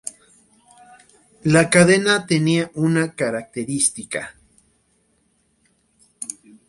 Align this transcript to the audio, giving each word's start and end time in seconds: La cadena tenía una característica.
La 1.43 1.69
cadena 1.69 2.25
tenía 2.25 2.71
una 2.73 3.13
característica. 3.13 4.33